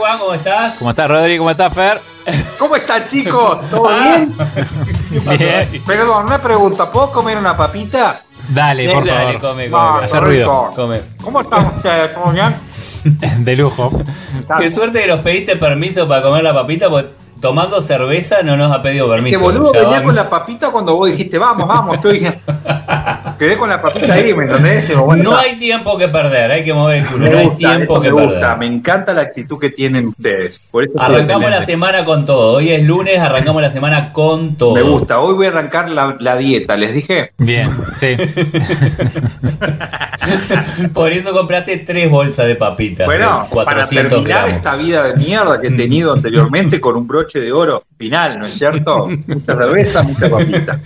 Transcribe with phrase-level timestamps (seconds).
[0.00, 0.74] Juan, ¿cómo estás?
[0.78, 1.42] ¿Cómo estás, Rodrigo?
[1.42, 2.00] ¿Cómo estás, Fer?
[2.58, 3.60] ¿Cómo están, chicos?
[3.70, 4.34] ¿Todo bien?
[5.38, 5.82] Bien.
[5.86, 6.90] Perdón, una pregunta.
[6.90, 8.22] ¿Puedo comer una papita?
[8.48, 9.40] Dale, por Dale, favor.
[9.40, 10.04] come, come, Ah, come.
[10.04, 10.70] Hace qué ruido.
[10.74, 11.00] Come.
[11.22, 12.10] ¿Cómo están ustedes?
[12.12, 12.54] ¿Cómo bien?
[13.44, 13.92] De lujo.
[14.58, 17.10] Qué suerte que nos pediste permiso para comer la papita, porque
[17.40, 19.40] tomando cerveza no nos ha pedido Que permiso.
[19.40, 21.96] boludo, Ya venía van- con la papita cuando vos dijiste, vamos, vamos.
[21.96, 22.20] Estoy...
[23.40, 24.86] Quedé con la papita ahí, ¿me entendés?
[24.86, 25.42] Digo, bueno, No está.
[25.50, 28.12] hay tiempo que perder, hay que mover el culo, Me no hay gusta, tiempo que
[28.12, 28.40] me gusta.
[28.40, 28.58] perder.
[28.58, 30.60] Me encanta la actitud que tienen ustedes.
[30.70, 32.56] Por eso estoy Arrancamos la semana con todo.
[32.58, 34.74] Hoy es lunes, arrancamos la semana con todo.
[34.74, 35.20] Me gusta.
[35.20, 37.32] Hoy voy a arrancar la, la dieta, ¿les dije?
[37.38, 38.08] Bien, sí.
[40.92, 43.06] Por eso compraste tres bolsas de papitas.
[43.06, 44.56] Bueno, de para 400 terminar gramos.
[44.56, 48.46] esta vida de mierda que he tenido anteriormente con un broche de oro final, ¿no
[48.46, 49.08] es cierto?
[49.26, 50.80] Mucha cerveza, mucha papita.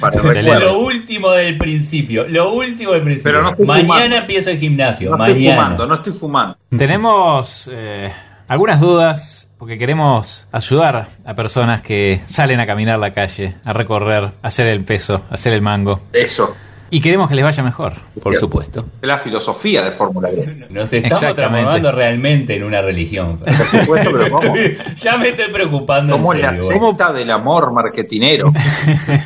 [0.00, 0.58] Para.
[0.58, 3.30] Lo último del principio, lo último del principio.
[3.30, 4.16] Pero no estoy Mañana fumando.
[4.16, 6.56] empiezo el gimnasio, No estoy fumando, no estoy fumando.
[6.76, 8.10] Tenemos eh,
[8.48, 14.24] algunas dudas porque queremos ayudar a personas que salen a caminar la calle, a recorrer,
[14.24, 16.00] a hacer el peso, a hacer el mango.
[16.12, 16.56] Eso.
[16.94, 17.94] Y queremos que les vaya mejor.
[18.22, 18.86] Por supuesto.
[19.02, 20.68] Es la filosofía de Fórmula E.
[20.70, 23.38] Nos estamos transformando realmente en una religión.
[23.38, 24.54] Por supuesto, pero ¿cómo?
[24.94, 26.14] ya me estoy preocupando.
[26.14, 28.52] en Somos la secta del amor marketinero.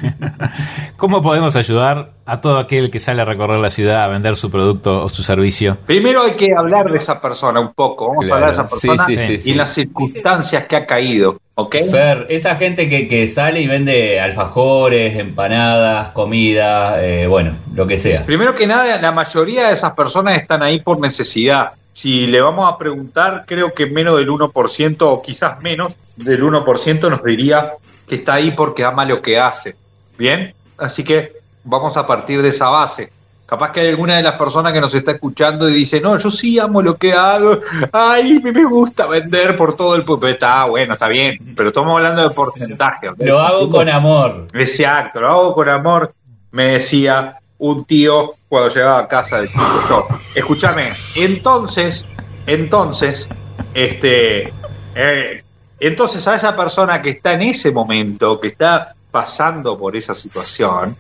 [0.97, 4.51] ¿Cómo podemos ayudar a todo aquel que sale a recorrer la ciudad a vender su
[4.51, 5.79] producto o su servicio?
[5.87, 8.09] Primero hay que hablar de esa persona un poco.
[8.09, 8.35] Vamos Claro.
[8.45, 9.55] a hablar de esa Sí, persona sí, sí, y sí.
[9.55, 11.41] las circunstancias que ha caído.
[11.55, 11.77] ¿Ok?
[11.91, 17.97] Fer, esa gente que, que sale y vende alfajores, empanadas, comida, eh, bueno, lo que
[17.97, 18.25] sea.
[18.27, 21.73] Primero que nada, la mayoría de esas personas están ahí por necesidad.
[21.95, 27.11] Si le vamos a preguntar, creo que menos del 1% o quizás menos del 1%
[27.11, 27.73] nos diría
[28.07, 29.75] que está ahí porque ama lo que hace.
[30.17, 30.55] ¿Bien?
[30.77, 31.38] Así que
[31.69, 33.11] vamos a partir de esa base.
[33.47, 36.31] Capaz que hay alguna de las personas que nos está escuchando y dice, no, yo
[36.31, 37.61] sí amo lo que hago,
[37.93, 40.29] ay, me gusta vender por todo el pueblo.
[40.29, 43.09] Está bueno, está bien, pero estamos hablando de porcentaje.
[43.19, 44.47] Lo hago con amor.
[44.53, 46.13] Exacto, lo hago con amor,
[46.51, 50.09] me decía un tío cuando llegaba a casa del chico.
[50.35, 52.05] Escúchame, entonces,
[52.47, 53.29] entonces,
[53.73, 54.53] este,
[54.95, 55.43] eh,
[55.81, 60.95] entonces a esa persona que está en ese momento, que está pasando por esa situación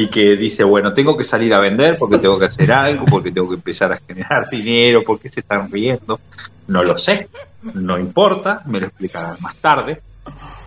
[0.00, 3.32] y que dice, bueno, tengo que salir a vender porque tengo que hacer algo, porque
[3.32, 6.20] tengo que empezar a generar dinero, porque se están riendo,
[6.68, 7.28] no lo sé,
[7.74, 10.00] no importa, me lo explicarán más tarde.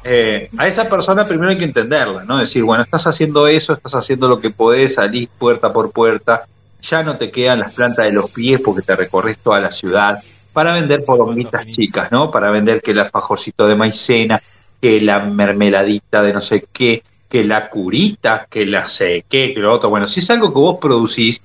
[0.03, 2.39] Eh, a esa persona primero hay que entenderla, ¿no?
[2.39, 6.41] Decir, bueno, estás haciendo eso, estás haciendo lo que podés, salís puerta por puerta,
[6.81, 10.21] ya no te quedan las plantas de los pies porque te recorres toda la ciudad
[10.51, 12.29] para vender poronguitas chicas, ¿no?
[12.31, 14.41] Para vender que el alfajorcito de maicena,
[14.81, 19.61] que la mermeladita de no sé qué, que la curita, que la sé qué, que
[19.61, 19.89] lo otro.
[19.89, 21.41] Bueno, si es algo que vos producís,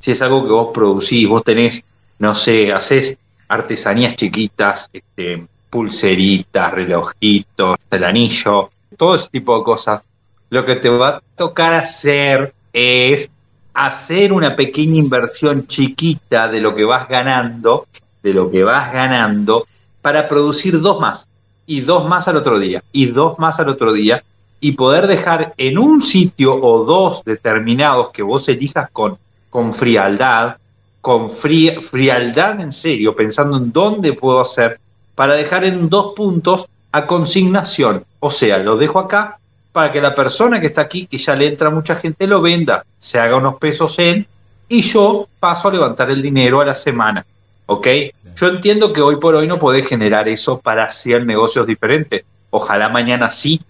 [0.00, 1.84] si es algo que vos producís, vos tenés,
[2.18, 3.16] no sé, haces
[3.46, 10.02] artesanías chiquitas, este, pulseritas, relojitos, el anillo, todo ese tipo de cosas.
[10.50, 13.30] Lo que te va a tocar hacer es
[13.74, 17.86] hacer una pequeña inversión chiquita de lo que vas ganando,
[18.24, 19.68] de lo que vas ganando,
[20.02, 21.28] para producir dos más,
[21.64, 24.24] y dos más al otro día, y dos más al otro día,
[24.60, 29.18] y poder dejar en un sitio o dos determinados que vos elijas con,
[29.50, 30.56] con frialdad,
[31.00, 34.80] con fri- frialdad en serio, pensando en dónde puedo hacer,
[35.14, 38.04] para dejar en dos puntos a consignación.
[38.20, 39.38] O sea, lo dejo acá
[39.72, 42.84] para que la persona que está aquí, que ya le entra mucha gente, lo venda,
[42.98, 44.26] se haga unos pesos él,
[44.68, 47.24] y yo paso a levantar el dinero a la semana.
[47.66, 47.86] ¿Ok?
[48.34, 52.24] Yo entiendo que hoy por hoy no podés generar eso para hacer negocios diferentes.
[52.50, 53.60] Ojalá mañana sí,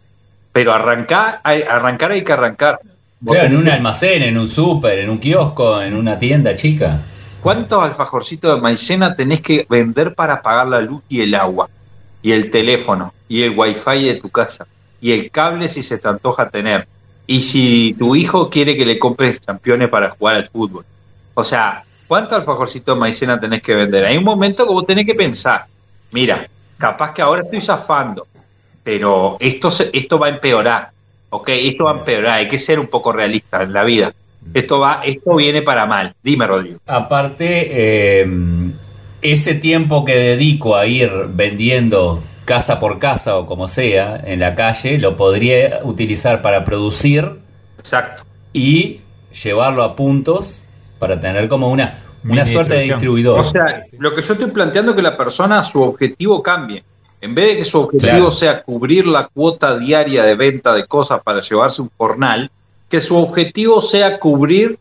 [0.59, 2.81] pero arrancar, hay, arrancar hay que arrancar.
[3.25, 6.99] Claro, en un almacén, en un súper, en un kiosco, en una tienda chica.
[7.41, 11.71] ¿Cuántos alfajorcitos de maicena tenés que vender para pagar la luz y el agua?
[12.23, 14.67] Y el teléfono, y el wifi de tu casa,
[15.01, 16.89] y el cable si se te antoja tener.
[17.25, 20.85] Y si tu hijo quiere que le compres campeones para jugar al fútbol.
[21.35, 24.07] O sea, ¿cuántos alfajorcitos de maicena tenés que vender?
[24.07, 25.67] Hay un momento que vos tenés que pensar,
[26.11, 28.27] mira, capaz que ahora estoy zafando,
[28.83, 30.91] pero esto, se- esto va a empeorar.
[31.31, 31.49] ¿ok?
[31.51, 34.13] Esto va a empeorar, hay que ser un poco realista en la vida.
[34.55, 36.15] Esto va, esto viene para mal.
[36.23, 36.79] Dime, Rodrigo.
[36.87, 38.27] Aparte, eh,
[39.21, 44.55] ese tiempo que dedico a ir vendiendo casa por casa o como sea, en la
[44.55, 47.31] calle, lo podría utilizar para producir
[47.79, 48.23] Exacto.
[48.55, 49.01] y
[49.45, 50.61] llevarlo a puntos
[50.99, 53.39] para tener como una, una suerte de distribuidor.
[53.41, 56.83] O sea, lo que yo estoy planteando es que la persona, su objetivo cambie.
[57.21, 58.31] En vez de que su objetivo Claro.
[58.31, 62.51] sea cubrir la cuota diaria de venta de cosas para llevarse un jornal,
[62.89, 64.79] que su objetivo sea cubrir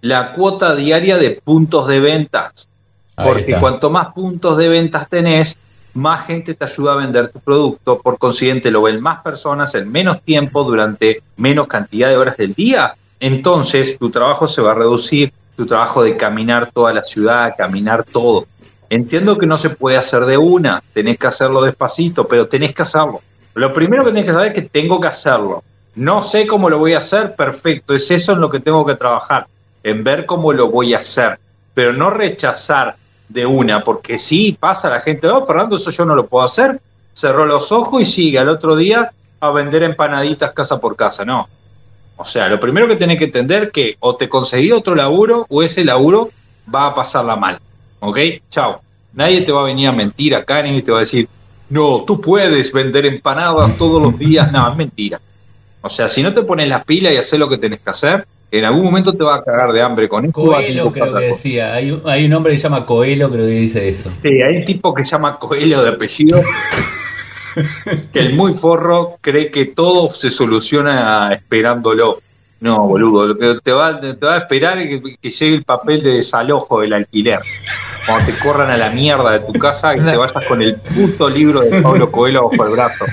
[0.00, 2.68] la cuota diaria de puntos de ventas.
[3.16, 3.60] Ahí Porque está.
[3.60, 5.56] cuanto más puntos de ventas tenés,
[5.92, 7.98] más gente te ayuda a vender tu producto.
[8.00, 12.54] Por consiguiente, lo ven más personas en menos tiempo durante menos cantidad de horas del
[12.54, 12.94] día.
[13.18, 18.04] Entonces, tu trabajo se va a reducir, tu trabajo de caminar toda la ciudad, caminar
[18.04, 18.46] todo.
[18.90, 22.82] Entiendo que no se puede hacer de una, tenés que hacerlo despacito, pero tenés que
[22.82, 23.22] hacerlo.
[23.54, 25.62] Lo primero que tenés que saber es que tengo que hacerlo.
[25.94, 28.96] No sé cómo lo voy a hacer, perfecto, es eso en lo que tengo que
[28.96, 29.46] trabajar,
[29.84, 31.38] en ver cómo lo voy a hacer,
[31.72, 32.96] pero no rechazar
[33.28, 36.80] de una, porque sí pasa la gente, oh, Fernando, eso yo no lo puedo hacer,
[37.14, 41.48] cerró los ojos y sigue al otro día a vender empanaditas casa por casa, no.
[42.16, 45.62] O sea, lo primero que tenés que entender que o te conseguí otro laburo o
[45.62, 46.30] ese laburo
[46.72, 47.60] va a pasarla mal.
[48.00, 48.18] ¿Ok?
[48.50, 48.80] Chao.
[49.12, 51.28] Nadie te va a venir a mentir acá ni te va a decir,
[51.68, 54.50] no, tú puedes vender empanadas todos los días.
[54.52, 55.20] No, es mentira.
[55.82, 58.26] O sea, si no te pones las pilas y haces lo que tenés que hacer,
[58.50, 60.42] en algún momento te va a cagar de hambre con esto.
[60.42, 63.52] Coelho creo que decía, hay un, hay un hombre que se llama Coelho creo que
[63.52, 64.10] dice eso.
[64.22, 66.42] Sí, hay un tipo que se llama Coelho de apellido,
[68.12, 72.20] que el muy forro cree que todo se soluciona esperándolo.
[72.60, 76.02] No, boludo, lo que te va, te va a esperar es que, llegue el papel
[76.02, 77.40] de desalojo del alquiler.
[78.06, 81.28] Cuando te corran a la mierda de tu casa y te vayas con el puto
[81.28, 83.06] libro de Pablo Coelho bajo el brazo.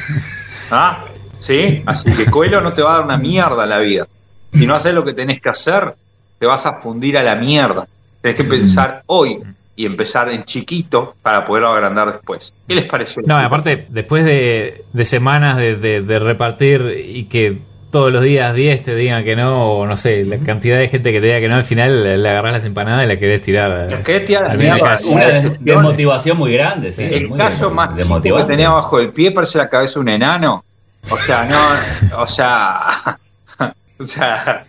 [0.69, 1.05] ¿Ah?
[1.39, 1.81] ¿Sí?
[1.85, 4.05] Así que Coelho no te va a dar una mierda la vida.
[4.53, 5.95] Si no haces lo que tenés que hacer,
[6.39, 7.87] te vas a fundir a la mierda.
[8.21, 9.39] Tenés que pensar hoy
[9.77, 12.53] y empezar en chiquito para poderlo agrandar después.
[12.67, 13.23] ¿Qué les pareció?
[13.25, 17.61] No, aparte, después de, semanas de repartir y que
[17.97, 21.11] todos los días 10 te digan que no, o no sé, la cantidad de gente
[21.11, 23.87] que te diga que no, al final le agarrás las empanadas y la querés tirar.
[23.89, 24.99] Los querés tirar la Al.
[25.05, 27.01] Una des- desmotivación muy grande, sí.
[27.03, 30.09] El muy desmo- más chico que tenía bajo el pie parece la cabeza de un
[30.09, 30.63] enano.
[31.09, 33.17] O sea, no, o sea,
[33.99, 34.63] o sea,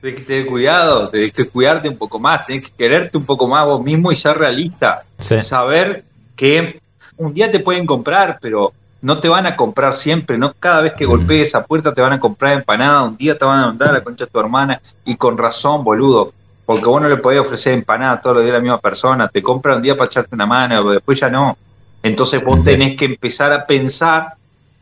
[0.00, 3.46] tenés que tener cuidado, tenés que cuidarte un poco más, tenés que quererte un poco
[3.46, 5.04] más vos mismo y ser realista.
[5.20, 5.40] Sí.
[5.40, 6.02] Saber
[6.34, 6.80] que
[7.16, 8.72] un día te pueden comprar, pero
[9.06, 12.14] no te van a comprar siempre, no cada vez que golpees esa puerta te van
[12.14, 14.82] a comprar empanada, un día te van a mandar a la concha de tu hermana
[15.04, 16.32] y con razón, boludo.
[16.64, 19.40] Porque vos no le podés ofrecer empanada todos los días a la misma persona, te
[19.44, 21.56] compra un día para echarte una mano, pero después ya no.
[22.02, 24.34] Entonces vos tenés que empezar a pensar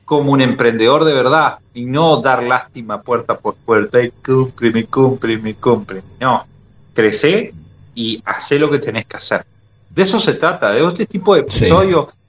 [0.06, 5.54] como un emprendedor de verdad y no dar lástima puerta por puerta y cúmpleme, cúmpleme,
[5.56, 6.02] cúmpleme.
[6.18, 6.46] No,
[6.94, 7.52] crecé
[7.94, 9.44] y hacé lo que tenés que hacer.
[9.90, 11.68] De eso se trata, de este tipo de Sí.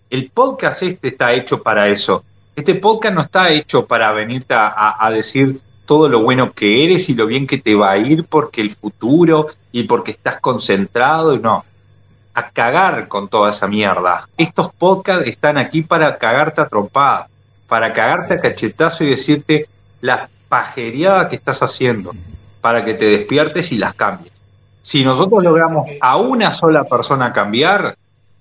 [0.10, 2.24] El podcast este está hecho para eso.
[2.56, 7.16] Este podcast no está hecho para venirte a, decir todo lo bueno que eres y
[7.16, 11.66] lo bien que te va a ir porque el futuro y porque estás concentrado no.
[12.34, 14.28] A cagar con toda esa mierda.
[14.38, 17.28] Estos podcasts están aquí para cagarte a trompada,
[17.68, 19.68] para cagarte a cachetazo y decirte
[20.02, 22.14] la pajereada que estás haciendo,
[22.62, 24.32] para que te despiertes y las cambies.
[24.82, 27.98] Si nosotros logramos a una sola persona cambiar,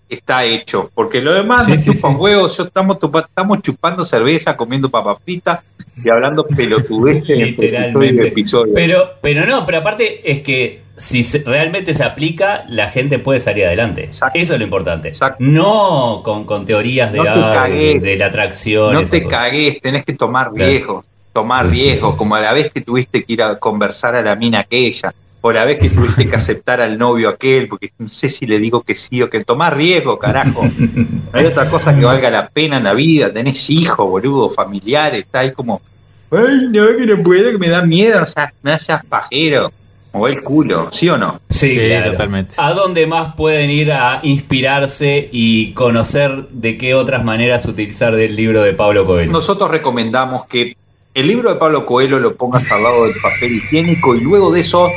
[0.08, 0.90] está hecho.
[0.94, 2.06] Porque lo demás Sí, no sí.
[2.16, 5.60] huevos, yo estamos, estamos chupando cerveza, comiendo papas fritas
[6.02, 8.28] y hablando pelotudeces Literalmente.
[8.28, 8.72] episodio.
[8.74, 13.40] Pero, pero no, pero aparte es que si se- realmente se aplica, la gente puede
[13.40, 14.04] salir adelante.
[14.04, 14.38] Exacto.
[14.38, 15.08] Eso es lo importante.
[15.08, 15.38] Exacto.
[15.40, 18.02] No con, con teorías de, No te ah, de, cagues.
[18.02, 18.94] de la atracción.
[18.94, 20.70] no te cagues, tenés que tomar Claro.
[20.70, 24.36] riesgos, tomar riesgos, como a la vez que tuviste que ir a conversar a la
[24.36, 25.12] mina aquella,
[25.46, 28.58] o la vez que tuviste que aceptar al novio aquel, porque no sé si le
[28.58, 30.64] digo que sí o que tomar riesgo, carajo.
[30.64, 35.26] No hay otra cosa que valga la pena en la vida, tenés hijos, boludo, familiares,
[35.26, 35.82] está ahí como,
[36.30, 39.70] ay, no, que no puedo, que me da miedo, o sea, no seas pajero,
[40.12, 41.38] o el culo, ¿sí o no?
[41.50, 42.12] Sí, Sí, claro.
[42.12, 42.54] totalmente.
[42.56, 48.34] ¿A dónde más pueden ir a inspirarse y conocer de qué otras maneras utilizar del
[48.34, 49.30] libro de Pablo Coelho?
[49.30, 50.74] Nosotros recomendamos que
[51.12, 54.60] el libro de Pablo Coelho lo pongas al lado del papel higiénico y luego de
[54.60, 54.90] eso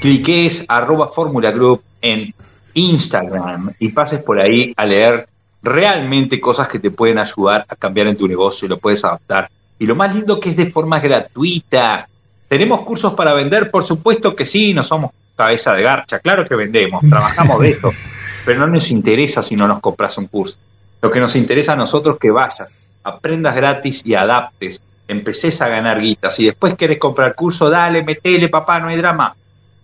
[0.00, 2.34] cliques arroba Fórmula Group en
[2.74, 5.28] Instagram y pases por ahí a leer
[5.62, 9.50] realmente cosas que te pueden ayudar a cambiar en tu negocio y lo puedes adaptar.
[9.78, 12.08] Y lo más lindo que es de forma gratuita.
[12.48, 13.70] ¿Tenemos cursos para vender?
[13.70, 17.90] Por supuesto que sí, no somos cabeza de garcha, claro que vendemos, trabajamos de esto,
[18.44, 20.56] pero no nos interesa si no nos compras un curso.
[21.00, 22.68] Lo que nos interesa a nosotros es que vayas,
[23.02, 26.34] aprendas gratis y adaptes, empeces a ganar guitas.
[26.36, 29.34] Si después querés comprar curso, dale, metele, papá, no hay drama.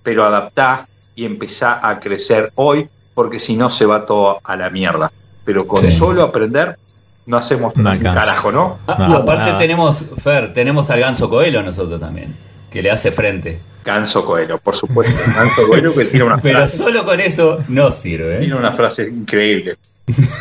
[0.09, 4.71] Pero adaptá y empezá a crecer hoy, porque si no se va todo a la
[4.71, 5.13] mierda.
[5.45, 5.91] Pero con Sí.
[5.91, 6.79] solo aprender,
[7.27, 8.79] no hacemos No un carajo, ¿no?
[8.87, 9.59] Ah, No, aparte nada.
[9.59, 12.35] tenemos, Fer, tenemos al Ganso Coelho nosotros también,
[12.73, 13.61] que le hace frente.
[13.85, 15.15] Ganso Coelho, por supuesto.
[15.37, 18.39] Ganso Coelho que tiene una Pero frase, solo con eso no sirve.
[18.39, 18.59] tiene ¿eh?
[18.59, 19.77] una frase increíble.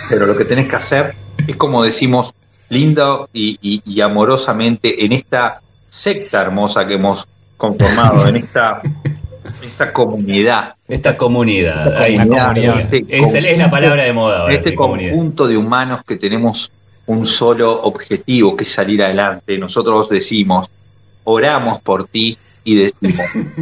[0.09, 1.13] Pero lo que tenés que hacer
[1.45, 2.33] es como decimos,
[2.69, 5.59] lindo y, y- y amorosamente en esta
[5.89, 8.81] secta hermosa que hemos conformado, en esta,
[9.61, 10.75] esta comunidad.
[10.87, 11.95] Esta comunidad.
[11.97, 12.17] ahí.
[12.17, 12.79] comunidad.
[12.81, 15.11] este Es, es la palabra de moda ahora, este sí, comunidad.
[15.11, 16.71] conjunto de humanos que tenemos
[17.05, 19.57] un solo objetivo, que es salir adelante.
[19.57, 20.69] Nosotros decimos,
[21.23, 22.37] oramos por ti
[22.67, 23.15] y decimos,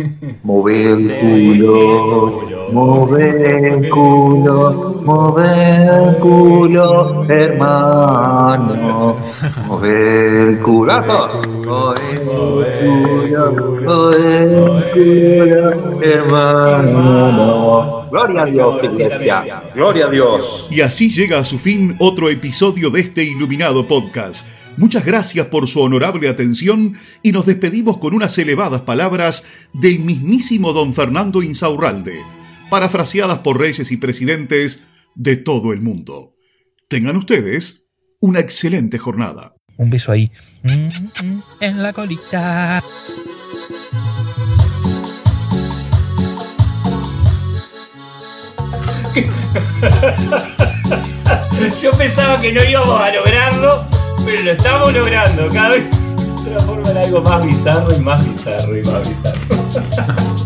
[0.43, 9.19] mover el culo, mover el culo, mover el culo, hermano,
[9.67, 11.03] mover el culo,
[11.67, 13.53] mover el culo,
[13.85, 18.07] mover el culo, hermano.
[18.09, 19.61] Gloria a Dios, iglesia.
[19.75, 20.67] Gloria a Dios.
[20.71, 24.47] Y así llega a su fin otro episodio de este iluminado podcast.
[24.77, 30.73] Muchas gracias por su honorable atención y nos despedimos con unas elevadas palabras del mismísimo
[30.73, 32.21] don Fernando Insaurralde,
[32.69, 36.35] parafraseadas por reyes y presidentes de todo el mundo.
[36.89, 37.87] Tengan ustedes
[38.19, 39.55] una excelente jornada.
[39.77, 40.31] Un beso ahí.
[41.59, 42.83] En la colita.
[51.81, 53.87] Yo pensaba que no íbamos a lograrlo,
[54.25, 55.47] pero lo estamos logrando.
[55.53, 55.85] Cada vez
[56.43, 60.44] se transforma en algo más bizarro y más bizarro y más bizarro.